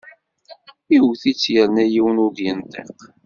[0.95, 2.99] Iwet-itt yerna yiwen ur d-yenṭiq!